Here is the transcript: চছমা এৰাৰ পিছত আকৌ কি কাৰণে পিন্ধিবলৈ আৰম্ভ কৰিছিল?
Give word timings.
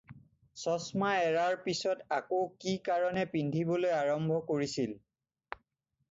চছমা 0.61 1.09
এৰাৰ 1.25 1.57
পিছত 1.65 2.07
আকৌ 2.15 2.39
কি 2.65 2.73
কাৰণে 2.87 3.25
পিন্ধিবলৈ 3.35 3.93
আৰম্ভ 3.99 4.39
কৰিছিল? 4.49 4.97